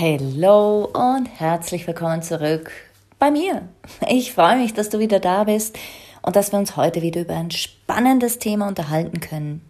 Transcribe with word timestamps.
Hallo 0.00 0.86
und 0.94 1.26
herzlich 1.26 1.86
willkommen 1.86 2.22
zurück 2.22 2.70
bei 3.18 3.30
mir. 3.30 3.68
Ich 4.08 4.32
freue 4.32 4.56
mich, 4.56 4.72
dass 4.72 4.88
du 4.88 4.98
wieder 4.98 5.20
da 5.20 5.44
bist 5.44 5.78
und 6.22 6.36
dass 6.36 6.52
wir 6.52 6.58
uns 6.58 6.74
heute 6.74 7.02
wieder 7.02 7.20
über 7.20 7.36
ein 7.36 7.50
spannendes 7.50 8.38
Thema 8.38 8.66
unterhalten 8.66 9.20
können. 9.20 9.60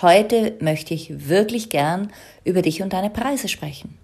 Heute 0.00 0.54
möchte 0.60 0.94
ich 0.94 1.28
wirklich 1.28 1.68
gern 1.68 2.12
über 2.44 2.62
dich 2.62 2.80
und 2.80 2.92
deine 2.92 3.10
Preise 3.10 3.48
sprechen. 3.48 3.98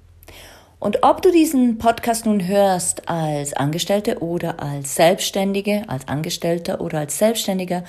Und 0.80 1.04
ob 1.04 1.22
du 1.22 1.30
diesen 1.30 1.78
Podcast 1.78 2.26
nun 2.26 2.44
hörst 2.48 3.08
als 3.08 3.52
Angestellte 3.52 4.18
oder 4.18 4.60
als 4.60 4.96
Selbstständige, 4.96 5.84
als 5.86 6.08
Angestellter 6.08 6.80
oder 6.80 6.98
als 6.98 7.18
Selbstständiger, 7.18 7.84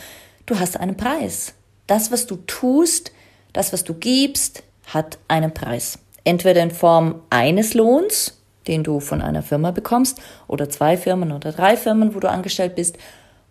du 0.45 0.59
hast 0.59 0.79
einen 0.79 0.95
Preis. 0.95 1.55
Das, 1.87 2.11
was 2.11 2.27
du 2.27 2.35
tust, 2.45 3.11
das, 3.51 3.73
was 3.73 3.83
du 3.83 3.95
gibst, 3.95 4.61
hat 4.85 5.17
einen 5.27 5.55
Preis. 5.55 5.97
Entweder 6.23 6.61
in 6.61 6.71
Form 6.71 7.21
eines 7.29 7.73
Lohns, 7.73 8.41
den 8.67 8.83
du 8.83 8.99
von 8.99 9.21
einer 9.21 9.43
Firma 9.43 9.71
bekommst, 9.71 10.21
oder 10.47 10.69
zwei 10.69 10.97
Firmen 10.97 11.31
oder 11.31 11.51
drei 11.51 11.75
Firmen, 11.75 12.15
wo 12.15 12.19
du 12.19 12.29
angestellt 12.29 12.75
bist, 12.75 12.97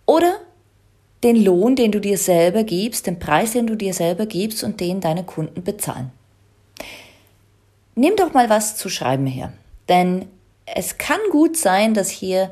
oder 0.06 0.34
den 1.23 1.43
Lohn, 1.43 1.77
den 1.77 1.93
du 1.93 2.00
dir 2.00 2.19
selber 2.19 2.65
gibst, 2.65 3.06
den 3.06 3.19
Preis, 3.19 3.53
den 3.53 3.67
du 3.67 3.77
dir 3.77 3.95
selber 3.95 4.27
gibst 4.27 4.65
und 4.65 4.81
den 4.81 5.00
deine 5.00 5.25
Kunden 5.25 5.62
bezahlen. 5.62 6.11
Nimm 7.95 8.17
doch 8.17 8.33
mal 8.33 8.48
was 8.48 8.77
zu 8.77 8.89
schreiben 8.89 9.27
her, 9.27 9.53
denn 9.89 10.27
es 10.67 10.98
kann 10.98 11.20
gut 11.31 11.56
sein, 11.56 11.95
dass 11.95 12.09
hier 12.09 12.50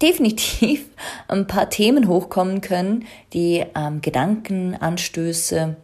definitiv 0.00 0.86
ein 1.28 1.46
paar 1.46 1.70
Themen 1.70 2.08
hochkommen 2.08 2.60
können, 2.60 3.06
die 3.32 3.64
ähm, 3.74 4.00
Gedankenanstöße 4.00 5.76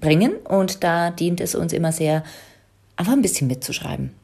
bringen 0.00 0.34
und 0.48 0.82
da 0.82 1.10
dient 1.10 1.40
es 1.40 1.54
uns 1.54 1.72
immer 1.72 1.92
sehr, 1.92 2.24
einfach 2.96 3.12
ein 3.12 3.22
bisschen 3.22 3.46
mitzuschreiben. 3.46 4.14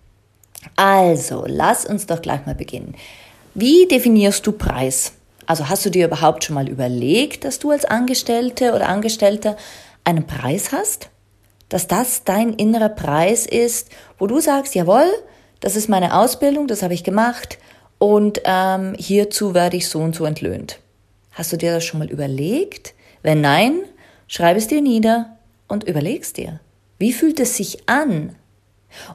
Also, 0.76 1.44
lass 1.46 1.86
uns 1.86 2.06
doch 2.06 2.22
gleich 2.22 2.44
mal 2.46 2.54
beginnen. 2.54 2.94
Wie 3.54 3.86
definierst 3.88 4.46
du 4.46 4.52
Preis? 4.52 5.12
Also 5.46 5.68
hast 5.68 5.84
du 5.84 5.90
dir 5.90 6.06
überhaupt 6.06 6.44
schon 6.44 6.54
mal 6.54 6.68
überlegt, 6.68 7.44
dass 7.44 7.59
du 7.59 7.72
als 7.72 7.84
Angestellte 7.84 8.72
oder 8.72 8.88
Angestellter 8.88 9.56
einen 10.04 10.25
Preis 10.25 10.70
hast? 10.70 11.10
Dass 11.69 11.88
das 11.88 12.22
dein 12.22 12.54
innerer 12.54 12.88
Preis 12.88 13.47
ist, 13.47 13.88
wo 14.19 14.28
du 14.28 14.38
sagst, 14.38 14.76
jawohl, 14.76 15.10
das 15.59 15.75
ist 15.75 15.88
meine 15.88 16.16
Ausbildung, 16.16 16.69
das 16.69 16.84
habe 16.84 16.94
ich 16.94 17.03
gemacht 17.03 17.59
und 17.98 18.41
ähm, 18.44 18.94
hierzu 18.97 19.53
werde 19.53 19.76
ich 19.76 19.88
so 19.88 19.98
und 19.98 20.14
so 20.14 20.25
entlöhnt. 20.25 20.78
Hast 21.32 21.53
du 21.53 21.56
dir 21.56 21.75
das 21.75 21.84
schon 21.84 21.98
mal 21.98 22.10
überlegt? 22.10 22.94
Wenn 23.22 23.41
nein, 23.41 23.80
schreib 24.28 24.56
es 24.56 24.69
dir 24.69 24.80
nieder 24.80 25.36
und 25.66 25.82
überlegst 25.82 26.36
dir. 26.36 26.60
Wie 26.98 27.12
fühlt 27.12 27.41
es 27.41 27.56
sich 27.56 27.88
an, 27.88 28.36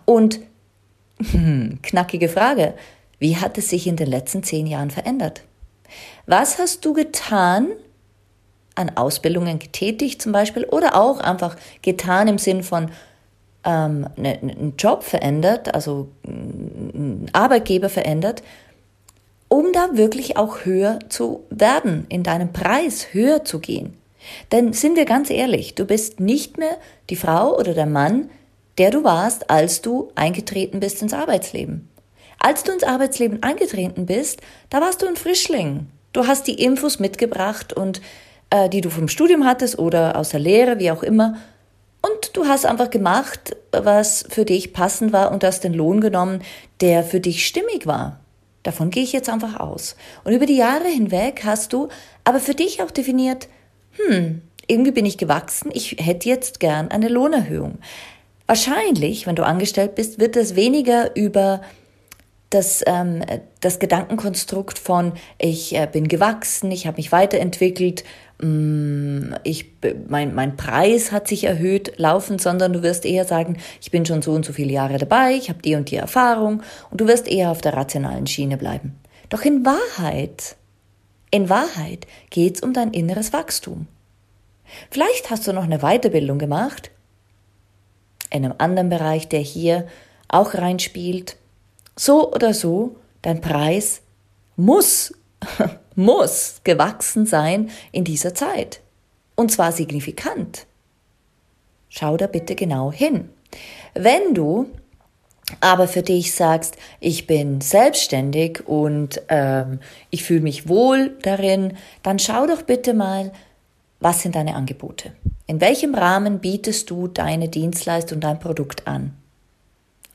und 0.06 0.40
hm, 1.32 1.80
knackige 1.82 2.30
Frage, 2.30 2.74
wie 3.20 3.38
hat 3.38 3.58
es 3.58 3.70
sich 3.70 3.88
in 3.88 3.96
den 3.96 4.08
letzten 4.08 4.44
zehn 4.44 4.68
Jahren 4.68 4.92
verändert? 4.92 5.44
Was 6.26 6.60
hast 6.60 6.84
du 6.86 6.94
getan, 6.94 7.68
an 8.76 8.92
Ausbildungen 8.96 9.60
getätigt 9.60 10.22
zum 10.22 10.34
Beispiel 10.34 10.66
oder 10.66 10.96
auch 10.96 11.20
einfach 11.20 11.56
getan 11.82 12.28
im 12.28 12.38
Sinn 12.38 12.62
von 12.62 12.92
ähm, 13.64 14.08
ne, 14.18 14.38
ne, 14.42 14.52
einen 14.52 14.74
Job 14.78 15.04
verändert, 15.04 15.74
also 15.74 16.10
einen 16.26 17.30
Arbeitgeber 17.32 17.90
verändert, 17.90 18.44
um 19.48 19.72
da 19.72 19.90
wirklich 19.94 20.38
auch 20.38 20.66
höher 20.66 21.00
zu 21.10 21.44
werden, 21.50 22.06
in 22.10 22.24
deinem 22.24 22.52
Preis 22.52 23.14
höher 23.14 23.46
zu 23.46 23.60
gehen. 23.60 23.94
Denn 24.52 24.74
sind 24.74 24.98
wir 24.98 25.06
ganz 25.06 25.30
ehrlich, 25.30 25.76
du 25.76 25.86
bist 25.86 26.20
nicht 26.20 26.58
mehr 26.58 26.78
die 27.10 27.16
Frau 27.16 27.58
oder 27.58 27.74
der 27.74 27.86
Mann, 27.86 28.30
der 28.78 28.92
du 28.92 29.04
warst, 29.04 29.50
als 29.50 29.82
du 29.82 30.12
eingetreten 30.16 30.80
bist 30.80 31.02
ins 31.02 31.14
Arbeitsleben. 31.14 31.90
Als 32.40 32.64
du 32.64 32.72
ins 32.72 32.84
Arbeitsleben 32.84 33.42
eingetreten 33.42 34.06
bist, 34.06 34.42
da 34.70 34.82
warst 34.82 35.02
du 35.02 35.08
ein 35.08 35.16
Frischling. 35.16 35.88
Du 36.14 36.28
hast 36.28 36.48
die 36.48 36.62
Infos 36.62 37.00
mitgebracht 37.00 37.74
und 37.74 38.02
äh, 38.50 38.70
die 38.70 38.82
du 38.82 38.90
vom 38.90 39.08
Studium 39.08 39.46
hattest 39.46 39.80
oder 39.80 40.18
aus 40.18 40.30
der 40.30 40.40
Lehre, 40.40 40.80
wie 40.80 40.92
auch 40.92 41.04
immer. 41.04 41.38
Und 42.02 42.38
du 42.38 42.46
hast 42.46 42.66
einfach 42.66 42.90
gemacht, 42.90 43.56
was 43.72 44.26
für 44.30 44.46
dich 44.46 44.74
passend 44.74 45.12
war 45.12 45.32
und 45.32 45.44
hast 45.44 45.64
den 45.64 45.74
Lohn 45.74 46.02
genommen, 46.02 46.44
der 46.82 47.04
für 47.04 47.20
dich 47.20 47.48
stimmig 47.48 47.88
war. 47.88 48.20
Davon 48.62 48.92
gehe 48.92 49.04
ich 49.04 49.14
jetzt 49.14 49.30
einfach 49.30 49.60
aus. 49.60 49.96
Und 50.24 50.34
über 50.34 50.46
die 50.46 50.58
Jahre 50.58 50.88
hinweg 50.88 51.42
hast 51.46 51.74
du 51.74 51.90
aber 52.24 52.40
für 52.40 52.54
dich 52.54 52.82
auch 52.82 52.92
definiert, 52.92 53.48
hm, 53.92 54.42
irgendwie 54.68 54.92
bin 54.92 55.06
ich 55.06 55.18
gewachsen, 55.18 55.72
ich 55.74 55.98
hätte 56.00 56.30
jetzt 56.30 56.60
gern 56.60 56.90
eine 56.90 57.08
Lohnerhöhung. 57.08 57.80
Wahrscheinlich, 58.48 59.26
wenn 59.26 59.36
du 59.36 59.44
angestellt 59.44 59.96
bist, 59.96 60.20
wird 60.20 60.36
es 60.36 60.56
weniger 60.56 61.16
über 61.16 61.62
das, 62.52 62.84
ähm, 62.86 63.24
das 63.60 63.80
Gedankenkonstrukt 63.80 64.78
von 64.78 65.14
ich 65.40 65.76
äh, 65.76 65.88
bin 65.92 66.08
gewachsen, 66.08 66.72
ich 66.72 66.86
habe 66.86 66.98
mich 66.98 67.12
weiterentwickelt, 67.12 68.04
mm, 68.42 69.34
ich, 69.44 69.72
mein, 70.08 70.36
mein 70.36 70.56
Preis 70.56 71.12
hat 71.12 71.28
sich 71.28 71.46
erhöht 71.46 71.98
laufen, 71.98 72.38
sondern 72.38 72.72
du 72.72 72.84
wirst 72.84 73.06
eher 73.06 73.26
sagen, 73.26 73.58
ich 73.82 73.90
bin 73.92 74.06
schon 74.06 74.22
so 74.22 74.32
und 74.34 74.46
so 74.46 74.54
viele 74.54 74.72
Jahre 74.72 75.00
dabei, 75.00 75.34
ich 75.34 75.50
habe 75.50 75.62
die 75.62 75.76
und 75.76 75.90
die 75.90 75.98
Erfahrung 75.98 76.62
und 76.92 77.02
du 77.02 77.08
wirst 77.08 77.28
eher 77.28 77.50
auf 77.50 77.62
der 77.62 77.74
rationalen 77.74 78.28
Schiene 78.28 78.58
bleiben. 78.58 78.96
Doch 79.30 79.42
in 79.42 79.66
Wahrheit, 79.66 80.56
in 81.32 81.50
Wahrheit 81.50 82.06
geht's 82.30 82.62
um 82.62 82.74
dein 82.74 82.92
inneres 82.92 83.34
Wachstum. 83.34 83.88
Vielleicht 84.92 85.32
hast 85.32 85.48
du 85.48 85.54
noch 85.54 85.64
eine 85.64 85.80
Weiterbildung 85.80 86.38
gemacht 86.38 86.92
einem 88.32 88.54
anderen 88.58 88.90
Bereich, 88.90 89.28
der 89.28 89.40
hier 89.40 89.88
auch 90.28 90.54
reinspielt. 90.54 91.38
So 91.96 92.32
oder 92.32 92.54
so, 92.54 92.96
dein 93.22 93.42
Preis 93.42 94.02
muss, 94.56 95.14
muss 95.96 96.62
gewachsen 96.64 97.26
sein 97.26 97.70
in 97.92 98.04
dieser 98.04 98.34
Zeit. 98.34 98.82
Und 99.36 99.52
zwar 99.52 99.72
signifikant. 99.72 100.66
Schau 101.90 102.18
da 102.18 102.28
bitte 102.28 102.56
genau 102.56 102.92
hin. 102.92 103.30
Wenn 103.94 104.34
du 104.34 104.70
aber 105.62 105.88
für 105.88 106.02
dich 106.02 106.34
sagst, 106.34 106.76
ich 107.00 107.28
bin 107.28 107.62
selbstständig 107.62 108.68
und 108.68 109.22
ähm, 109.30 109.80
ich 110.10 110.24
fühle 110.24 110.42
mich 110.42 110.68
wohl 110.68 111.18
darin, 111.22 111.78
dann 112.04 112.20
schau 112.20 112.48
doch 112.48 112.64
bitte 112.64 112.94
mal, 112.94 113.32
was 114.00 114.22
sind 114.22 114.36
deine 114.36 114.56
Angebote? 114.56 115.14
In 115.48 115.62
welchem 115.62 115.96
Rahmen 115.96 116.40
bietest 116.40 116.90
du 116.90 117.08
deine 117.08 117.50
Dienstleistung, 117.50 118.20
dein 118.20 118.40
Produkt 118.40 118.88
an? 118.88 119.16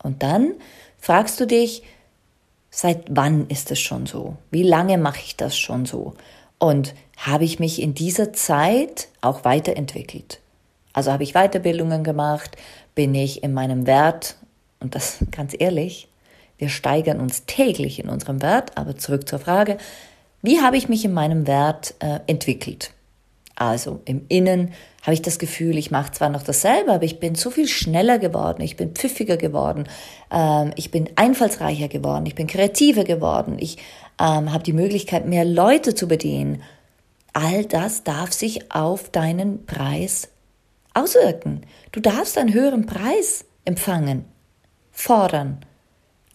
Und 0.03 0.23
dann 0.23 0.55
fragst 0.99 1.41
du 1.41 1.47
dich, 1.47 1.83
seit 2.71 3.05
wann 3.11 3.49
ist 3.49 3.71
es 3.71 3.81
schon 3.81 4.07
so? 4.07 4.37
Wie 4.51 4.63
lange 4.63 4.99
mache 4.99 5.21
ich 5.25 5.37
das 5.37 5.57
schon 5.57 5.87
so? 5.87 6.15
Und 6.59 6.95
habe 7.17 7.45
ich 7.45 7.59
mich 7.59 7.81
in 7.81 7.95
dieser 7.95 8.33
Zeit 8.33 9.09
auch 9.21 9.45
weiterentwickelt? 9.45 10.41
Also 10.93 11.13
habe 11.13 11.23
ich 11.23 11.35
Weiterbildungen 11.35 12.05
gemacht? 12.05 12.57
Bin 12.95 13.15
ich 13.15 13.43
in 13.43 13.55
meinem 13.55 13.87
Wert? 13.87 14.37
Und 14.81 14.95
das 14.95 15.19
ganz 15.31 15.55
ehrlich, 15.59 16.09
wir 16.59 16.69
steigern 16.69 17.21
uns 17.21 17.47
täglich 17.47 17.99
in 17.99 18.09
unserem 18.09 18.43
Wert. 18.43 18.77
Aber 18.77 18.97
zurück 18.97 19.29
zur 19.29 19.39
Frage, 19.39 19.79
wie 20.43 20.61
habe 20.61 20.77
ich 20.77 20.89
mich 20.89 21.05
in 21.05 21.13
meinem 21.13 21.47
Wert 21.47 21.95
äh, 22.01 22.21
entwickelt? 22.27 22.93
Also 23.61 24.01
im 24.07 24.25
Innen 24.29 24.73
habe 25.03 25.13
ich 25.13 25.21
das 25.21 25.39
Gefühl, 25.39 25.77
ich 25.77 25.91
mache 25.91 26.13
zwar 26.13 26.31
noch 26.31 26.43
dasselbe, 26.43 26.93
aber 26.93 27.05
ich 27.05 27.21
bin 27.21 27.35
so 27.35 27.51
viel 27.51 27.69
schneller 27.69 28.19
geworden, 28.19 28.63
ich 28.63 28.79
bin 28.79 28.95
pfiffiger 28.95 29.37
geworden, 29.37 29.85
ähm, 30.31 30.73
ich 30.77 30.91
bin 30.91 31.11
einfallsreicher 31.17 31.89
geworden, 31.89 32.25
ich 32.25 32.35
bin 32.35 32.47
kreativer 32.47 33.05
geworden, 33.05 33.59
ich 33.61 33.77
ähm, 34.19 34.51
habe 34.51 34.63
die 34.63 34.73
Möglichkeit, 34.73 35.27
mehr 35.27 35.45
Leute 35.45 35.95
zu 35.95 36.09
bedienen. 36.09 36.63
All 37.35 37.67
das 37.67 38.03
darf 38.03 38.33
sich 38.33 38.73
auf 38.73 39.11
deinen 39.11 39.67
Preis 39.67 40.31
auswirken. 40.95 41.61
Du 41.93 42.01
darfst 42.01 42.39
einen 42.39 42.55
höheren 42.55 42.87
Preis 42.87 43.45
empfangen, 43.67 44.25
fordern. 44.91 45.61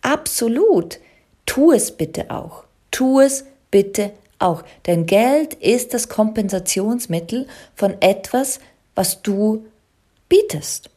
Absolut. 0.04 1.00
Tu 1.48 1.72
es 1.72 1.90
bitte 1.92 2.30
auch. 2.30 2.66
Tu 2.92 3.20
es 3.20 3.46
bitte 3.72 4.12
auch. 4.40 4.64
Denn 4.86 5.06
Geld 5.06 5.54
ist 5.56 5.94
das 5.94 6.10
Kompensationsmittel 6.10 7.48
von 7.76 8.02
etwas, 8.02 8.60
was 8.96 9.22
du 9.22 9.66
bietest. 10.30 10.90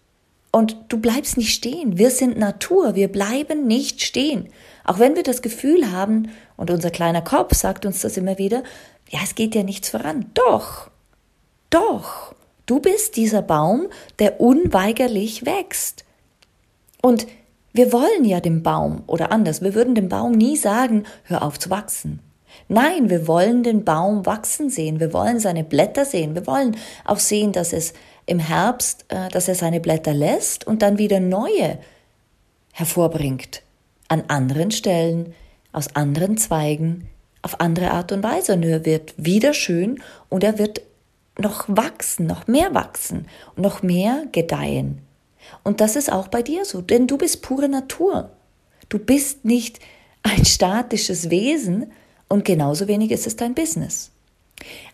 Und 0.51 0.77
du 0.89 0.99
bleibst 0.99 1.37
nicht 1.37 1.55
stehen. 1.55 1.99
Wir 1.99 2.11
sind 2.11 2.39
Natur. 2.39 2.95
Wir 2.95 3.09
bleiben 3.09 3.67
nicht 3.67 4.03
stehen. 4.03 4.49
Auch 4.85 4.99
wenn 4.99 5.17
wir 5.17 5.23
das 5.23 5.43
Gefühl 5.43 5.93
haben, 5.93 6.31
und 6.57 6.71
unser 6.71 6.91
kleiner 6.91 7.23
Kopf 7.23 7.55
sagt 7.55 7.85
uns 7.85 8.01
das 8.01 8.17
immer 8.17 8.39
wieder, 8.39 8.63
ja, 9.11 9.21
es 9.23 9.35
geht 9.35 9.55
ja 9.55 9.63
nichts 9.63 9.91
voran. 9.91 10.27
Doch, 10.35 10.91
doch, 11.71 12.35
du 12.67 12.81
bist 12.81 13.17
dieser 13.17 13.43
Baum, 13.43 13.89
der 14.19 14.41
unweigerlich 14.41 15.45
wächst. 15.45 16.05
Und 17.03 17.27
wir 17.73 17.93
wollen 17.93 18.25
ja 18.25 18.41
dem 18.41 18.63
Baum, 18.63 19.03
oder 19.07 19.31
anders, 19.31 19.63
wir 19.63 19.75
würden 19.75 19.95
dem 19.95 20.09
Baum 20.09 20.33
nie 20.33 20.57
sagen, 20.57 21.05
hör 21.25 21.43
auf 21.43 21.59
zu 21.59 21.71
wachsen. 21.71 22.21
Nein, 22.67 23.11
wir 23.11 23.27
wollen 23.27 23.63
den 23.63 23.85
Baum 23.85 24.27
wachsen 24.27 24.71
sehen, 24.71 25.01
wir 25.01 25.13
wollen 25.13 25.39
seine 25.39 25.65
Blätter 25.65 26.05
sehen, 26.05 26.35
wir 26.35 26.47
wollen 26.47 26.77
auch 27.05 27.19
sehen, 27.19 27.53
dass 27.53 27.73
es 27.73 27.95
im 28.27 28.39
Herbst, 28.39 29.05
äh, 29.09 29.29
dass 29.29 29.49
er 29.49 29.55
seine 29.55 29.81
Blätter 29.81 30.13
lässt 30.13 30.67
und 30.67 30.83
dann 30.83 30.99
wieder 30.99 31.21
neue 31.21 31.79
hervorbringt. 32.73 33.63
An 34.09 34.25
anderen 34.29 34.71
Stellen, 34.71 35.35
aus 35.73 35.95
anderen 35.95 36.37
Zweigen, 36.39 37.09
auf 37.43 37.61
andere 37.61 37.91
Art 37.91 38.13
und 38.13 38.23
Weise. 38.23 38.55
Und 38.55 38.65
er 38.65 38.85
wird 38.85 39.15
wieder 39.17 39.55
schön 39.55 40.03
und 40.29 40.45
er 40.45 40.59
wird 40.59 40.83
noch 41.39 41.65
wachsen, 41.69 42.27
noch 42.27 42.47
mehr 42.47 42.75
wachsen 42.75 43.27
noch 43.57 43.83
mehr 43.83 44.25
gedeihen. 44.33 45.01
Und 45.63 45.81
das 45.81 45.97
ist 45.97 46.13
auch 46.13 46.29
bei 46.29 46.43
dir 46.43 46.65
so, 46.65 46.81
denn 46.81 47.07
du 47.07 47.17
bist 47.17 47.43
pure 47.43 47.69
Natur. 47.69 48.31
Du 48.89 48.99
bist 48.99 49.45
nicht 49.45 49.79
ein 50.23 50.45
statisches 50.45 51.31
Wesen 51.31 51.93
und 52.29 52.45
genauso 52.45 52.89
wenig 52.89 53.11
ist 53.11 53.27
es 53.27 53.37
dein 53.37 53.55
Business. 53.55 54.11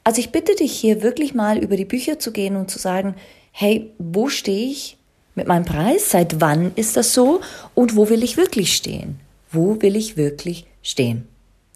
Also 0.05 0.21
ich 0.21 0.31
bitte 0.31 0.55
dich 0.55 0.73
hier 0.73 1.03
wirklich 1.03 1.35
mal 1.35 1.59
über 1.59 1.77
die 1.77 1.85
Bücher 1.85 2.19
zu 2.19 2.33
gehen 2.33 2.57
und 2.57 2.71
zu 2.71 2.79
sagen, 2.79 3.15
hey, 3.51 3.91
wo 3.99 4.29
stehe 4.29 4.71
ich 4.71 4.99
mit 5.35 5.49
meinem 5.49 5.65
Preis? 5.65 6.11
Seit 6.11 6.41
wann 6.41 6.73
ist 6.77 6.97
das 6.97 7.15
so? 7.15 7.41
Und 7.75 7.97
wo 7.97 8.09
will 8.09 8.23
ich 8.23 8.37
wirklich 8.37 8.75
stehen? 8.75 9.21
Wo 9.51 9.81
will 9.81 9.97
ich 9.97 10.17
wirklich 10.17 10.67
stehen? 10.83 11.29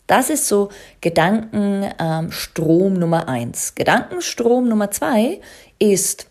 Das 0.07 0.31
ist 0.31 0.49
so 0.49 0.71
Gedankenstrom 1.01 2.95
ähm, 2.95 2.99
Nummer 2.99 3.29
eins. 3.29 3.75
Gedankenstrom 3.75 4.69
Nummer 4.69 4.91
zwei 4.91 5.41
ist, 5.79 6.27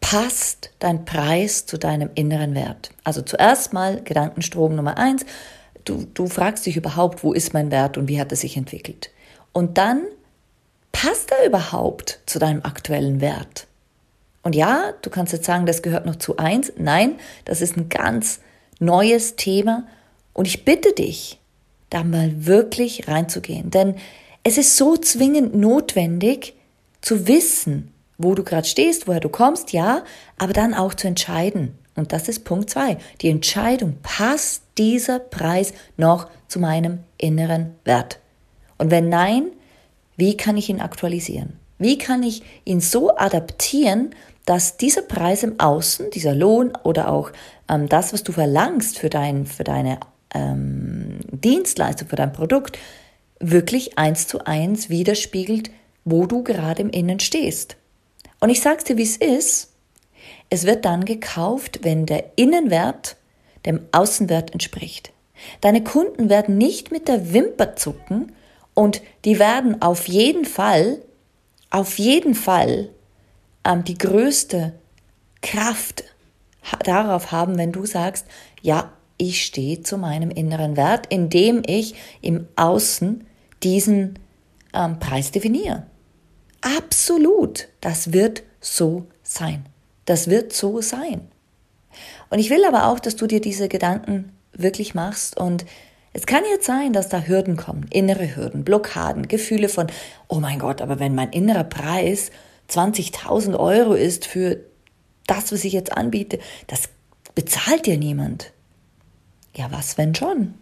passt 0.00 0.70
dein 0.80 1.04
Preis 1.04 1.64
zu 1.64 1.78
deinem 1.78 2.10
inneren 2.14 2.54
Wert? 2.54 2.90
Also 3.04 3.22
zuerst 3.22 3.72
mal 3.72 4.02
Gedankenstrom 4.02 4.74
Nummer 4.74 4.98
eins. 4.98 5.24
Du, 5.84 6.06
du 6.14 6.26
fragst 6.26 6.66
dich 6.66 6.76
überhaupt, 6.76 7.22
wo 7.22 7.32
ist 7.32 7.52
mein 7.52 7.70
Wert 7.70 7.98
und 7.98 8.08
wie 8.08 8.20
hat 8.20 8.30
er 8.32 8.36
sich 8.36 8.56
entwickelt? 8.56 9.10
Und 9.52 9.78
dann 9.78 10.02
passt 10.92 11.30
er 11.30 11.46
überhaupt 11.46 12.20
zu 12.26 12.38
deinem 12.38 12.62
aktuellen 12.62 13.20
Wert? 13.20 13.66
Und 14.42 14.54
ja, 14.54 14.92
du 15.02 15.10
kannst 15.10 15.32
jetzt 15.32 15.46
sagen, 15.46 15.66
das 15.66 15.82
gehört 15.82 16.06
noch 16.06 16.16
zu 16.16 16.36
eins. 16.36 16.72
Nein, 16.76 17.16
das 17.44 17.60
ist 17.60 17.76
ein 17.76 17.88
ganz 17.88 18.40
neues 18.78 19.36
Thema. 19.36 19.86
Und 20.32 20.46
ich 20.46 20.64
bitte 20.64 20.92
dich, 20.92 21.40
da 21.90 22.04
mal 22.04 22.46
wirklich 22.46 23.08
reinzugehen. 23.08 23.70
Denn 23.70 23.96
es 24.42 24.58
ist 24.58 24.76
so 24.76 24.96
zwingend 24.96 25.54
notwendig 25.54 26.54
zu 27.00 27.26
wissen, 27.26 27.92
wo 28.18 28.34
du 28.34 28.44
gerade 28.44 28.66
stehst, 28.66 29.08
woher 29.08 29.20
du 29.20 29.28
kommst, 29.28 29.72
ja, 29.72 30.04
aber 30.38 30.52
dann 30.52 30.74
auch 30.74 30.94
zu 30.94 31.08
entscheiden. 31.08 31.78
Und 31.96 32.12
das 32.12 32.28
ist 32.28 32.44
Punkt 32.44 32.70
zwei. 32.70 32.98
Die 33.20 33.28
Entscheidung, 33.28 33.96
passt 34.02 34.62
dieser 34.78 35.18
Preis 35.18 35.72
noch 35.96 36.28
zu 36.48 36.58
meinem 36.58 37.00
inneren 37.18 37.74
Wert? 37.84 38.18
Und 38.78 38.90
wenn 38.90 39.08
nein, 39.08 39.46
wie 40.16 40.36
kann 40.36 40.56
ich 40.56 40.68
ihn 40.68 40.80
aktualisieren? 40.80 41.54
Wie 41.78 41.98
kann 41.98 42.22
ich 42.22 42.42
ihn 42.64 42.80
so 42.80 43.16
adaptieren, 43.16 44.14
dass 44.46 44.76
dieser 44.76 45.02
Preis 45.02 45.42
im 45.42 45.58
Außen, 45.58 46.10
dieser 46.10 46.34
Lohn 46.34 46.72
oder 46.82 47.10
auch 47.10 47.30
ähm, 47.68 47.88
das, 47.88 48.12
was 48.12 48.22
du 48.22 48.32
verlangst 48.32 48.98
für, 48.98 49.10
dein, 49.10 49.46
für 49.46 49.64
deine 49.64 49.98
ähm, 50.34 51.20
Dienstleistung, 51.30 52.08
für 52.08 52.16
dein 52.16 52.32
Produkt, 52.32 52.78
wirklich 53.40 53.98
eins 53.98 54.26
zu 54.26 54.44
eins 54.44 54.90
widerspiegelt, 54.90 55.70
wo 56.04 56.26
du 56.26 56.42
gerade 56.42 56.82
im 56.82 56.90
Innen 56.90 57.20
stehst. 57.20 57.76
Und 58.40 58.50
ich 58.50 58.60
sag's 58.60 58.84
dir, 58.84 58.96
wie 58.98 59.02
es 59.02 59.16
ist. 59.16 59.73
Es 60.50 60.64
wird 60.64 60.84
dann 60.84 61.04
gekauft, 61.04 61.80
wenn 61.82 62.06
der 62.06 62.32
Innenwert 62.36 63.16
dem 63.66 63.80
Außenwert 63.92 64.52
entspricht. 64.52 65.12
Deine 65.60 65.82
Kunden 65.82 66.28
werden 66.28 66.58
nicht 66.58 66.92
mit 66.92 67.08
der 67.08 67.32
Wimper 67.32 67.76
zucken 67.76 68.32
und 68.74 69.02
die 69.24 69.38
werden 69.38 69.82
auf 69.82 70.08
jeden 70.08 70.44
Fall, 70.44 71.00
auf 71.70 71.98
jeden 71.98 72.34
Fall 72.34 72.90
ähm, 73.64 73.84
die 73.84 73.98
größte 73.98 74.74
Kraft 75.42 76.04
darauf 76.84 77.32
haben, 77.32 77.58
wenn 77.58 77.72
du 77.72 77.86
sagst, 77.86 78.26
ja, 78.62 78.92
ich 79.16 79.44
stehe 79.44 79.82
zu 79.82 79.98
meinem 79.98 80.30
inneren 80.30 80.76
Wert, 80.76 81.06
indem 81.08 81.62
ich 81.66 81.94
im 82.20 82.48
Außen 82.56 83.26
diesen 83.62 84.18
ähm, 84.72 84.98
Preis 84.98 85.30
definiere. 85.30 85.86
Absolut, 86.60 87.68
das 87.80 88.12
wird 88.12 88.42
so 88.60 89.06
sein. 89.22 89.66
Das 90.04 90.28
wird 90.28 90.52
so 90.52 90.80
sein. 90.80 91.28
Und 92.30 92.38
ich 92.38 92.50
will 92.50 92.64
aber 92.64 92.88
auch, 92.88 93.00
dass 93.00 93.16
du 93.16 93.26
dir 93.26 93.40
diese 93.40 93.68
Gedanken 93.68 94.32
wirklich 94.52 94.94
machst 94.94 95.36
und 95.36 95.64
es 96.16 96.26
kann 96.26 96.44
jetzt 96.48 96.66
sein, 96.66 96.92
dass 96.92 97.08
da 97.08 97.22
Hürden 97.22 97.56
kommen, 97.56 97.86
innere 97.90 98.36
Hürden, 98.36 98.62
Blockaden, 98.62 99.26
Gefühle 99.26 99.68
von, 99.68 99.88
oh 100.28 100.38
mein 100.38 100.60
Gott, 100.60 100.80
aber 100.80 101.00
wenn 101.00 101.16
mein 101.16 101.30
innerer 101.30 101.64
Preis 101.64 102.30
20.000 102.70 103.58
Euro 103.58 103.94
ist 103.94 104.24
für 104.24 104.60
das, 105.26 105.50
was 105.52 105.64
ich 105.64 105.72
jetzt 105.72 105.96
anbiete, 105.96 106.38
das 106.68 106.88
bezahlt 107.34 107.86
dir 107.86 107.98
niemand. 107.98 108.52
Ja, 109.56 109.72
was 109.72 109.98
wenn 109.98 110.14
schon? 110.14 110.54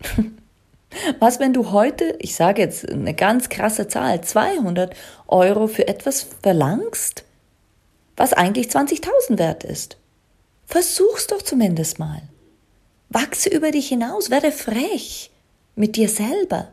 Was, 1.20 1.38
wenn 1.38 1.52
du 1.52 1.70
heute, 1.70 2.16
ich 2.18 2.34
sage 2.34 2.62
jetzt 2.62 2.88
eine 2.88 3.12
ganz 3.12 3.50
krasse 3.50 3.88
Zahl, 3.88 4.22
200 4.22 4.94
Euro 5.26 5.66
für 5.66 5.86
etwas 5.86 6.26
verlangst, 6.42 7.24
was 8.18 8.32
eigentlich 8.32 8.66
20.000 8.66 9.38
wert 9.38 9.64
ist? 9.64 9.96
Versuch's 10.66 11.28
doch 11.28 11.40
zumindest 11.40 11.98
mal. 11.98 12.22
Wachse 13.08 13.48
über 13.48 13.70
dich 13.70 13.88
hinaus, 13.88 14.28
werde 14.28 14.52
frech 14.52 15.30
mit 15.76 15.96
dir 15.96 16.08
selber. 16.08 16.68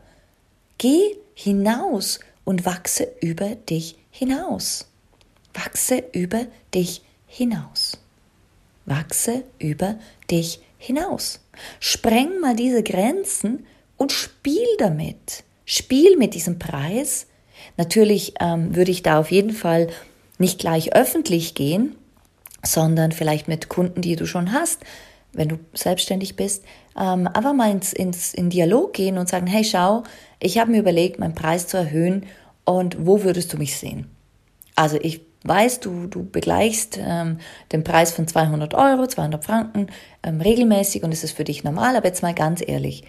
Geh 0.76 1.16
hinaus 1.34 2.20
und 2.44 2.66
wachse 2.66 3.08
über 3.20 3.54
dich 3.54 3.96
hinaus. 4.10 4.86
Wachse 5.54 6.04
über 6.12 6.46
dich 6.74 7.02
hinaus. 7.26 7.98
Wachse 8.84 9.44
über 9.58 9.98
dich 10.30 10.60
hinaus. 10.78 11.40
Spreng 11.80 12.40
mal 12.40 12.54
diese 12.54 12.82
Grenzen 12.82 13.66
und 13.96 14.12
spiel 14.12 14.66
damit. 14.78 15.44
Spiel 15.64 16.16
mit 16.16 16.34
diesem 16.34 16.58
Preis. 16.58 17.26
Natürlich 17.76 18.34
ähm, 18.40 18.76
würde 18.76 18.90
ich 18.90 19.02
da 19.02 19.18
auf 19.18 19.30
jeden 19.30 19.52
Fall 19.52 19.88
nicht 20.38 20.58
gleich 20.58 20.94
öffentlich 20.94 21.54
gehen, 21.54 21.96
sondern 22.64 23.12
vielleicht 23.12 23.48
mit 23.48 23.68
Kunden, 23.68 24.02
die 24.02 24.16
du 24.16 24.26
schon 24.26 24.52
hast, 24.52 24.80
wenn 25.32 25.48
du 25.48 25.58
selbstständig 25.74 26.36
bist, 26.36 26.64
ähm, 26.98 27.26
einfach 27.26 27.52
mal 27.52 27.70
ins, 27.70 27.92
ins, 27.92 28.34
in 28.34 28.50
Dialog 28.50 28.92
gehen 28.94 29.18
und 29.18 29.28
sagen, 29.28 29.46
hey, 29.46 29.64
schau, 29.64 30.02
ich 30.40 30.58
habe 30.58 30.70
mir 30.70 30.80
überlegt, 30.80 31.18
meinen 31.18 31.34
Preis 31.34 31.66
zu 31.66 31.76
erhöhen 31.76 32.26
und 32.64 33.06
wo 33.06 33.22
würdest 33.22 33.52
du 33.52 33.58
mich 33.58 33.76
sehen? 33.76 34.10
Also 34.74 34.98
ich 35.00 35.20
weiß, 35.44 35.80
du, 35.80 36.06
du 36.06 36.28
begleichst 36.28 36.98
ähm, 37.00 37.38
den 37.72 37.84
Preis 37.84 38.12
von 38.12 38.26
200 38.26 38.74
Euro, 38.74 39.06
200 39.06 39.44
Franken 39.44 39.88
ähm, 40.22 40.40
regelmäßig 40.40 41.02
und 41.02 41.12
es 41.12 41.22
ist 41.22 41.36
für 41.36 41.44
dich 41.44 41.64
normal, 41.64 41.96
aber 41.96 42.06
jetzt 42.06 42.22
mal 42.22 42.34
ganz 42.34 42.62
ehrlich, 42.66 43.04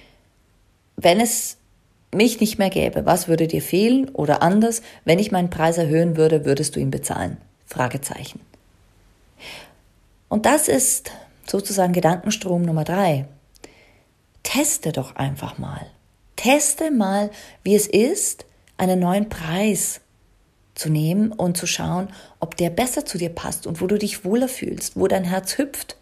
wenn 0.95 1.19
es 1.19 1.57
mich 2.13 2.39
nicht 2.39 2.57
mehr 2.57 2.69
gäbe, 2.69 3.05
was 3.05 3.27
würde 3.27 3.47
dir 3.47 3.61
fehlen 3.61 4.09
oder 4.09 4.41
anders, 4.41 4.81
wenn 5.05 5.19
ich 5.19 5.31
meinen 5.31 5.49
Preis 5.49 5.77
erhöhen 5.77 6.17
würde, 6.17 6.45
würdest 6.45 6.75
du 6.75 6.79
ihn 6.79 6.91
bezahlen? 6.91 7.37
Fragezeichen. 7.65 8.39
Und 10.29 10.45
das 10.45 10.67
ist 10.67 11.11
sozusagen 11.45 11.93
Gedankenstrom 11.93 12.61
Nummer 12.61 12.83
drei. 12.83 13.25
Teste 14.43 14.91
doch 14.91 15.15
einfach 15.15 15.57
mal. 15.57 15.85
Teste 16.35 16.91
mal, 16.91 17.29
wie 17.63 17.75
es 17.75 17.87
ist, 17.87 18.45
einen 18.77 18.99
neuen 18.99 19.29
Preis 19.29 20.01
zu 20.75 20.89
nehmen 20.89 21.31
und 21.31 21.57
zu 21.57 21.65
schauen, 21.65 22.09
ob 22.39 22.55
der 22.55 22.69
besser 22.69 23.05
zu 23.05 23.17
dir 23.17 23.29
passt 23.29 23.65
und 23.67 23.81
wo 23.81 23.87
du 23.87 23.97
dich 23.97 24.23
wohler 24.23 24.47
fühlst, 24.47 24.95
wo 24.95 25.07
dein 25.07 25.23
Herz 25.23 25.57
hüpft. 25.57 25.97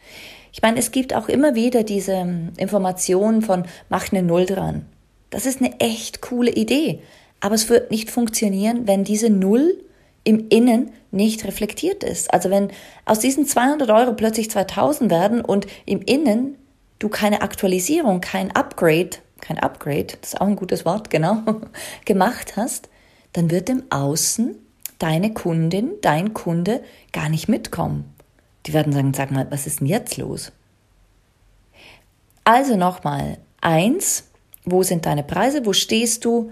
Ich 0.52 0.62
meine, 0.62 0.80
es 0.80 0.92
gibt 0.92 1.14
auch 1.14 1.30
immer 1.30 1.56
wieder 1.56 1.84
diese 1.84 2.14
ähm, 2.14 2.54
Informationen 2.58 3.42
von 3.42 3.66
mach 3.90 4.12
eine 4.12 4.24
Null 4.24 4.46
dran. 4.46 4.86
Das 5.36 5.46
ist 5.46 5.62
eine 5.62 5.78
echt 5.82 6.22
coole 6.22 6.50
Idee. 6.50 7.02
Aber 7.42 7.56
es 7.56 7.68
wird 7.68 7.92
nicht 7.92 8.10
funktionieren, 8.10 8.88
wenn 8.88 9.04
diese 9.04 9.30
Null 9.30 9.84
im 10.24 10.48
Innen 10.48 10.94
nicht 11.12 11.44
reflektiert 11.44 12.06
ist. 12.06 12.34
Also 12.34 12.50
wenn 12.50 12.70
aus 13.04 13.20
diesen 13.20 13.46
200 13.46 13.90
Euro 13.90 14.14
plötzlich 14.14 14.50
2000 14.50 15.12
werden 15.12 15.42
und 15.42 15.68
im 15.86 16.02
Innen 16.02 16.56
du 17.00 17.10
keine 17.10 17.42
Aktualisierung, 17.42 18.22
kein 18.22 18.56
Upgrade, 18.56 19.10
kein 19.42 19.60
Upgrade, 19.60 20.16
das 20.22 20.36
ist 20.36 20.40
auch 20.40 20.48
ein 20.48 20.56
gutes 20.56 20.86
Wort, 20.86 21.10
genau, 21.10 21.44
gemacht 22.06 22.56
hast, 22.56 22.88
dann 23.34 23.52
wird 23.52 23.70
im 23.70 23.84
Außen 23.90 24.56
deine 25.00 25.34
Kundin, 25.34 25.96
dein 26.02 26.34
Kunde 26.34 26.82
gar 27.12 27.28
nicht 27.28 27.50
mitkommen. 27.50 28.16
Die 28.68 28.74
werden 28.74 28.94
sagen, 28.94 29.14
sag 29.14 29.32
mal, 29.32 29.48
was 29.50 29.68
ist 29.68 29.82
denn 29.82 29.88
jetzt 29.88 30.16
los? 30.16 30.54
Also 32.46 32.78
nochmal, 32.78 33.38
eins, 33.60 34.30
wo 34.66 34.84
sind 34.84 35.06
deine 35.06 35.24
Preise, 35.24 35.66
wo 35.66 35.74
stehst 35.74 36.26
du 36.26 36.52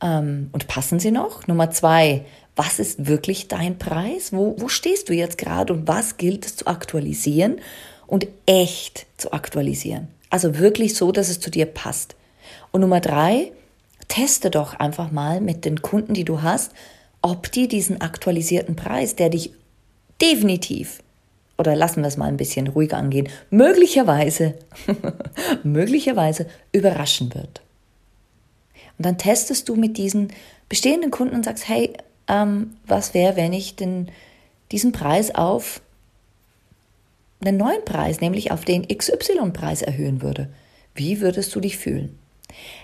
ähm, 0.00 0.48
und 0.52 0.66
passen 0.66 1.00
sie 1.00 1.10
noch? 1.10 1.46
Nummer 1.46 1.70
zwei, 1.70 2.24
was 2.56 2.78
ist 2.78 3.06
wirklich 3.06 3.48
dein 3.48 3.78
Preis? 3.78 4.32
Wo, 4.32 4.54
wo 4.58 4.68
stehst 4.68 5.08
du 5.08 5.12
jetzt 5.12 5.38
gerade 5.38 5.72
und 5.72 5.88
was 5.88 6.16
gilt 6.16 6.46
es 6.46 6.56
zu 6.56 6.66
aktualisieren 6.66 7.60
und 8.06 8.26
echt 8.46 9.06
zu 9.16 9.32
aktualisieren? 9.32 10.08
Also 10.30 10.58
wirklich 10.58 10.94
so, 10.94 11.12
dass 11.12 11.28
es 11.28 11.40
zu 11.40 11.50
dir 11.50 11.66
passt. 11.66 12.16
Und 12.72 12.80
Nummer 12.80 13.00
drei, 13.00 13.52
teste 14.08 14.50
doch 14.50 14.74
einfach 14.74 15.10
mal 15.10 15.40
mit 15.40 15.64
den 15.64 15.82
Kunden, 15.82 16.14
die 16.14 16.24
du 16.24 16.42
hast, 16.42 16.72
ob 17.22 17.50
die 17.50 17.68
diesen 17.68 18.00
aktualisierten 18.00 18.76
Preis, 18.76 19.16
der 19.16 19.30
dich 19.30 19.52
definitiv, 20.20 21.02
oder 21.58 21.76
lassen 21.76 22.02
wir 22.02 22.08
es 22.08 22.16
mal 22.16 22.26
ein 22.26 22.36
bisschen 22.36 22.68
ruhiger 22.68 22.96
angehen, 22.96 23.28
möglicherweise, 23.50 24.54
möglicherweise 25.62 26.46
überraschen 26.72 27.34
wird. 27.34 27.62
Und 28.98 29.06
dann 29.06 29.18
testest 29.18 29.68
du 29.68 29.76
mit 29.76 29.98
diesen 29.98 30.28
bestehenden 30.68 31.10
Kunden 31.10 31.34
und 31.34 31.44
sagst, 31.44 31.68
hey, 31.68 31.92
ähm, 32.28 32.76
was 32.86 33.14
wäre, 33.14 33.36
wenn 33.36 33.52
ich 33.52 33.76
den, 33.76 34.10
diesen 34.72 34.92
Preis 34.92 35.34
auf 35.34 35.80
einen 37.40 37.56
neuen 37.56 37.84
Preis, 37.84 38.20
nämlich 38.20 38.50
auf 38.50 38.64
den 38.64 38.86
XY-Preis 38.88 39.82
erhöhen 39.82 40.22
würde? 40.22 40.48
Wie 40.94 41.20
würdest 41.20 41.54
du 41.54 41.60
dich 41.60 41.76
fühlen? 41.76 42.18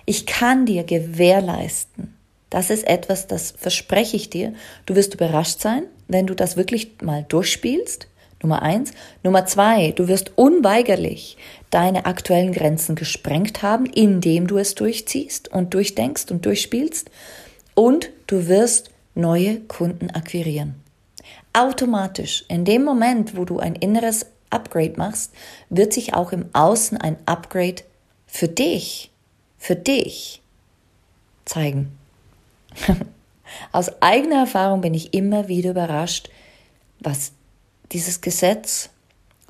Ich 0.04 0.26
kann 0.26 0.66
dir 0.66 0.84
gewährleisten, 0.84 2.14
das 2.50 2.68
ist 2.70 2.86
etwas, 2.86 3.28
das 3.28 3.52
verspreche 3.52 4.16
ich 4.16 4.28
dir. 4.28 4.52
Du 4.84 4.96
wirst 4.96 5.14
überrascht 5.14 5.60
sein, 5.60 5.84
wenn 6.08 6.26
du 6.26 6.34
das 6.34 6.56
wirklich 6.56 7.00
mal 7.00 7.24
durchspielst. 7.28 8.08
Nummer 8.42 8.62
eins. 8.62 8.92
Nummer 9.22 9.46
zwei, 9.46 9.92
du 9.92 10.08
wirst 10.08 10.32
unweigerlich 10.36 11.36
deine 11.70 12.06
aktuellen 12.06 12.52
Grenzen 12.52 12.94
gesprengt 12.94 13.62
haben, 13.62 13.86
indem 13.86 14.46
du 14.46 14.58
es 14.58 14.74
durchziehst 14.74 15.48
und 15.48 15.74
durchdenkst 15.74 16.30
und 16.30 16.46
durchspielst. 16.46 17.10
Und 17.74 18.10
du 18.26 18.48
wirst 18.48 18.90
neue 19.14 19.60
Kunden 19.60 20.10
akquirieren. 20.10 20.74
Automatisch, 21.52 22.44
in 22.48 22.64
dem 22.64 22.84
Moment, 22.84 23.36
wo 23.36 23.44
du 23.44 23.58
ein 23.58 23.74
inneres 23.74 24.26
Upgrade 24.50 24.94
machst, 24.96 25.32
wird 25.68 25.92
sich 25.92 26.14
auch 26.14 26.32
im 26.32 26.46
Außen 26.52 26.96
ein 26.98 27.16
Upgrade 27.26 27.82
für 28.26 28.48
dich, 28.48 29.10
für 29.58 29.76
dich 29.76 30.42
zeigen. 31.44 31.92
Aus 33.72 34.00
eigener 34.00 34.40
Erfahrung 34.40 34.80
bin 34.80 34.94
ich 34.94 35.12
immer 35.12 35.48
wieder 35.48 35.70
überrascht, 35.70 36.30
was 37.00 37.32
dieses 37.92 38.20
Gesetz 38.20 38.90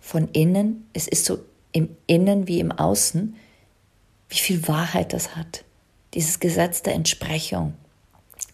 von 0.01 0.29
innen, 0.29 0.89
es 0.93 1.07
ist 1.07 1.25
so 1.25 1.39
im 1.73 1.97
Innen 2.07 2.49
wie 2.49 2.61
im 2.61 2.73
Außen, 2.73 3.37
wie 4.29 4.39
viel 4.39 4.67
Wahrheit 4.67 5.13
das 5.13 5.37
hat. 5.37 5.65
Dieses 6.15 6.41
Gesetz 6.41 6.83
der 6.83 6.95
Entsprechung. 6.95 7.75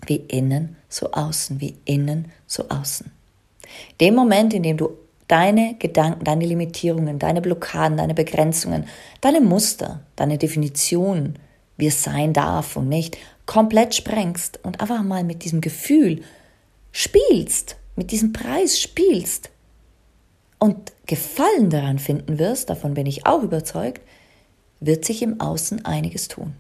Wie 0.06 0.16
innen, 0.16 0.76
so 0.88 1.12
außen, 1.12 1.60
wie 1.60 1.76
innen, 1.84 2.30
so 2.46 2.68
außen. 2.68 3.10
Dem 4.00 4.14
Moment, 4.14 4.52
in 4.52 4.62
dem 4.62 4.76
du 4.76 4.90
deine 5.26 5.74
Gedanken, 5.78 6.24
deine 6.24 6.44
Limitierungen, 6.44 7.18
deine 7.18 7.40
Blockaden, 7.40 7.96
deine 7.96 8.14
Begrenzungen, 8.14 8.86
deine 9.20 9.40
Muster, 9.40 10.02
deine 10.14 10.38
Definitionen, 10.38 11.38
wie 11.76 11.86
es 11.86 12.02
sein 12.02 12.32
darf 12.32 12.76
und 12.76 12.88
nicht, 12.88 13.16
komplett 13.46 13.94
sprengst 13.94 14.60
und 14.62 14.80
einfach 14.80 15.02
mal 15.02 15.24
mit 15.24 15.44
diesem 15.44 15.60
Gefühl 15.60 16.22
spielst, 16.92 17.76
mit 17.96 18.10
diesem 18.10 18.32
Preis 18.32 18.80
spielst 18.80 19.50
und 20.58 20.92
Gefallen 21.06 21.70
daran 21.70 21.98
finden 21.98 22.38
wirst, 22.38 22.68
davon 22.68 22.94
bin 22.94 23.06
ich 23.06 23.26
auch 23.26 23.42
überzeugt, 23.42 24.02
wird 24.80 25.04
sich 25.04 25.22
im 25.22 25.40
Außen 25.40 25.84
einiges 25.84 26.28
tun. 26.28 26.54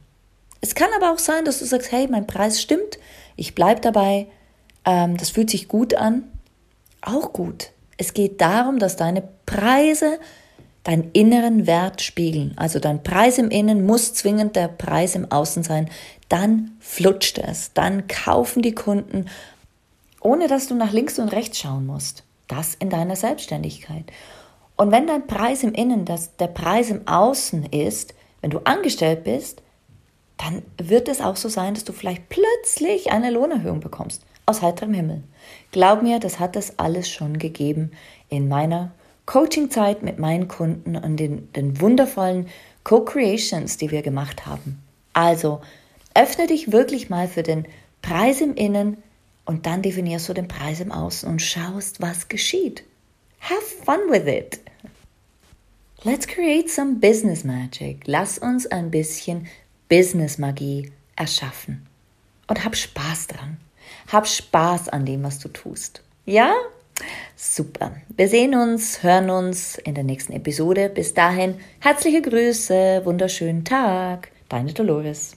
Es 0.60 0.74
kann 0.74 0.88
aber 0.96 1.12
auch 1.12 1.18
sein, 1.18 1.44
dass 1.44 1.58
du 1.58 1.64
sagst, 1.64 1.92
hey, 1.92 2.06
mein 2.08 2.26
Preis 2.26 2.62
stimmt, 2.62 2.98
ich 3.34 3.54
bleibe 3.54 3.80
dabei, 3.80 4.26
ähm, 4.84 5.16
das 5.16 5.30
fühlt 5.30 5.50
sich 5.50 5.68
gut 5.68 5.94
an. 5.94 6.24
Auch 7.02 7.32
gut. 7.32 7.70
Es 7.98 8.14
geht 8.14 8.40
darum, 8.40 8.78
dass 8.78 8.96
deine 8.96 9.22
Preise 9.46 10.18
deinen 10.84 11.10
inneren 11.12 11.66
Wert 11.66 12.00
spiegeln. 12.00 12.52
Also 12.56 12.78
dein 12.78 13.02
Preis 13.02 13.38
im 13.38 13.50
Innen 13.50 13.84
muss 13.84 14.14
zwingend 14.14 14.54
der 14.54 14.68
Preis 14.68 15.16
im 15.16 15.30
Außen 15.30 15.64
sein. 15.64 15.90
Dann 16.28 16.76
flutscht 16.78 17.38
es. 17.38 17.72
Dann 17.74 18.06
kaufen 18.06 18.62
die 18.62 18.74
Kunden, 18.74 19.26
ohne 20.20 20.46
dass 20.46 20.68
du 20.68 20.76
nach 20.76 20.92
links 20.92 21.18
und 21.18 21.28
rechts 21.28 21.58
schauen 21.58 21.86
musst. 21.86 22.22
Das 22.48 22.74
in 22.74 22.90
deiner 22.90 23.16
Selbstständigkeit. 23.16 24.04
Und 24.76 24.92
wenn 24.92 25.06
dein 25.06 25.26
Preis 25.26 25.62
im 25.62 25.72
Innen 25.72 26.04
das 26.04 26.36
der 26.36 26.48
Preis 26.48 26.90
im 26.90 27.06
Außen 27.08 27.64
ist, 27.66 28.14
wenn 28.40 28.50
du 28.50 28.60
angestellt 28.64 29.24
bist, 29.24 29.62
dann 30.36 30.62
wird 30.76 31.08
es 31.08 31.20
auch 31.20 31.36
so 31.36 31.48
sein, 31.48 31.74
dass 31.74 31.84
du 31.84 31.92
vielleicht 31.92 32.28
plötzlich 32.28 33.10
eine 33.10 33.30
Lohnerhöhung 33.30 33.80
bekommst. 33.80 34.24
Aus 34.44 34.62
heiterem 34.62 34.94
Himmel. 34.94 35.22
Glaub 35.72 36.02
mir, 36.02 36.20
das 36.20 36.38
hat 36.38 36.54
es 36.56 36.78
alles 36.78 37.10
schon 37.10 37.38
gegeben 37.38 37.90
in 38.28 38.48
meiner 38.48 38.92
Coaching-Zeit 39.24 40.02
mit 40.02 40.18
meinen 40.18 40.46
Kunden 40.46 40.94
und 40.96 41.16
den, 41.16 41.52
den 41.54 41.80
wundervollen 41.80 42.46
Co-Creations, 42.84 43.76
die 43.78 43.90
wir 43.90 44.02
gemacht 44.02 44.46
haben. 44.46 44.80
Also 45.12 45.60
öffne 46.14 46.46
dich 46.46 46.70
wirklich 46.70 47.10
mal 47.10 47.26
für 47.26 47.42
den 47.42 47.66
Preis 48.02 48.40
im 48.40 48.54
Innen 48.54 49.02
und 49.46 49.64
dann 49.64 49.80
definierst 49.80 50.28
du 50.28 50.34
den 50.34 50.48
Preis 50.48 50.80
im 50.80 50.92
Außen 50.92 51.28
und 51.28 51.40
schaust, 51.40 52.02
was 52.02 52.28
geschieht. 52.28 52.84
Have 53.40 53.62
fun 53.84 54.00
with 54.10 54.26
it. 54.26 54.60
Let's 56.02 56.26
create 56.26 56.68
some 56.68 56.96
business 56.96 57.44
magic. 57.44 58.02
Lass 58.06 58.38
uns 58.38 58.66
ein 58.66 58.90
bisschen 58.90 59.46
Business 59.88 60.36
Magie 60.38 60.92
erschaffen. 61.14 61.86
Und 62.48 62.64
hab 62.64 62.76
Spaß 62.76 63.28
dran. 63.28 63.56
Hab 64.08 64.26
Spaß 64.26 64.88
an 64.88 65.06
dem, 65.06 65.22
was 65.22 65.38
du 65.38 65.48
tust. 65.48 66.02
Ja? 66.24 66.52
Super. 67.36 67.96
Wir 68.08 68.28
sehen 68.28 68.54
uns, 68.54 69.02
hören 69.02 69.30
uns 69.30 69.78
in 69.78 69.94
der 69.94 70.04
nächsten 70.04 70.32
Episode. 70.32 70.88
Bis 70.88 71.14
dahin, 71.14 71.56
herzliche 71.80 72.22
Grüße, 72.22 73.02
wunderschönen 73.04 73.64
Tag. 73.64 74.30
Deine 74.48 74.72
Dolores. 74.72 75.36